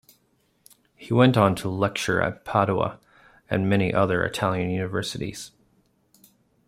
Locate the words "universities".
4.71-5.51